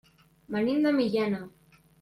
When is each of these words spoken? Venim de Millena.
Venim 0.55 0.81
de 0.87 0.95
Millena. 1.01 1.45